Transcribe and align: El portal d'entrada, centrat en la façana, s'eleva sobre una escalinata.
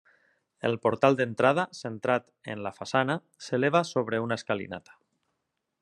El 0.69 0.77
portal 0.85 1.17
d'entrada, 1.19 1.65
centrat 1.81 2.25
en 2.55 2.63
la 2.69 2.73
façana, 2.79 3.19
s'eleva 3.49 3.83
sobre 3.95 4.23
una 4.27 4.41
escalinata. 4.43 4.99